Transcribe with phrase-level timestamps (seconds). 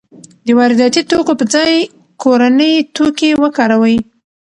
[0.45, 1.71] د وارداتي توکو په ځای
[2.21, 3.97] کورني توکي وکاروئ.